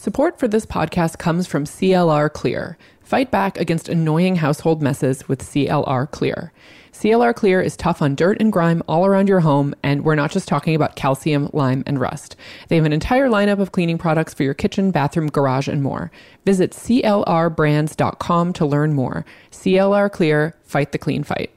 [0.00, 2.78] Support for this podcast comes from CLR Clear.
[3.02, 6.54] Fight back against annoying household messes with CLR Clear.
[6.90, 10.30] CLR Clear is tough on dirt and grime all around your home, and we're not
[10.30, 12.34] just talking about calcium, lime, and rust.
[12.68, 16.10] They have an entire lineup of cleaning products for your kitchen, bathroom, garage, and more.
[16.46, 19.26] Visit CLRbrands.com to learn more.
[19.50, 21.50] CLR Clear, fight the clean fight.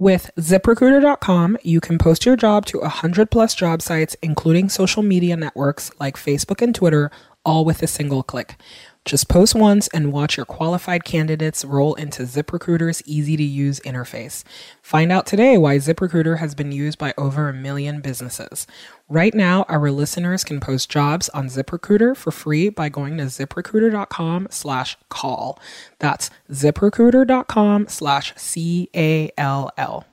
[0.00, 5.36] With ziprecruiter.com, you can post your job to 100 plus job sites, including social media
[5.36, 7.10] networks like Facebook and Twitter,
[7.48, 8.56] all with a single click.
[9.08, 14.44] Just post once and watch your qualified candidates roll into ZipRecruiter's easy to use interface.
[14.82, 18.66] Find out today why ZipRecruiter has been used by over a million businesses.
[19.08, 24.48] Right now, our listeners can post jobs on ZipRecruiter for free by going to ziprecruiter.com
[24.50, 25.58] slash call.
[26.00, 30.04] That's ziprecruiter.com slash C A L L.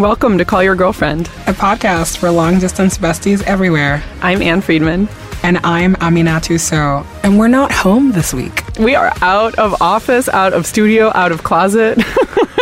[0.00, 1.28] Welcome to Call Your Girlfriend.
[1.46, 4.02] A podcast for long distance besties everywhere.
[4.22, 5.08] I'm Ann Friedman.
[5.44, 7.06] And I'm Aminatou Sow.
[7.22, 8.64] And we're not home this week.
[8.76, 12.02] We are out of office, out of studio, out of closet.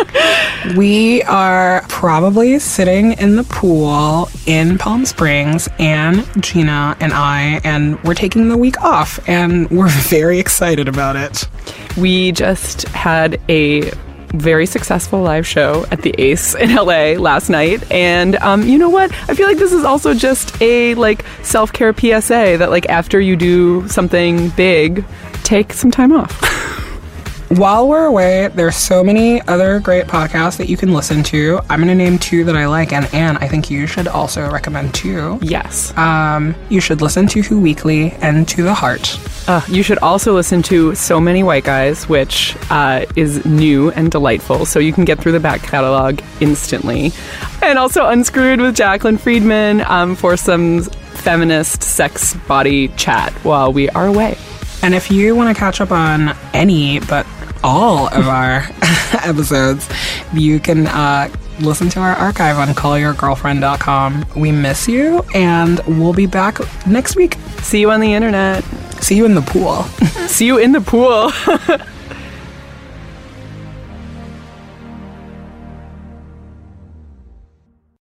[0.76, 8.02] we are probably sitting in the pool in Palm Springs, and Gina and I, and
[8.04, 11.48] we're taking the week off, and we're very excited about it.
[11.96, 13.90] We just had a
[14.32, 17.90] very successful live show at the Ace in LA last night.
[17.90, 19.12] And um, you know what?
[19.28, 23.20] I feel like this is also just a like self care PSA that like after
[23.20, 25.04] you do something big,
[25.44, 26.42] take some time off.
[27.56, 31.60] While we're away, there's so many other great podcasts that you can listen to.
[31.68, 34.50] I'm going to name two that I like, and Ann, I think you should also
[34.50, 35.38] recommend two.
[35.42, 35.94] Yes.
[35.98, 39.20] Um, you should listen to Who Weekly and To the Heart.
[39.46, 44.10] Uh, you should also listen to So Many White Guys, which uh, is new and
[44.10, 47.12] delightful, so you can get through the back catalog instantly.
[47.60, 53.90] And also Unscrewed with Jaclyn Friedman um, for some feminist sex body chat while we
[53.90, 54.38] are away.
[54.82, 57.24] And if you want to catch up on any but
[57.62, 58.64] all of our
[59.24, 59.88] episodes,
[60.32, 61.28] you can uh,
[61.60, 64.26] listen to our archive on callyourgirlfriend.com.
[64.36, 67.36] We miss you, and we'll be back next week.
[67.60, 68.64] See you on the internet.
[69.02, 69.82] See you in the pool.
[70.28, 71.30] See you in the pool.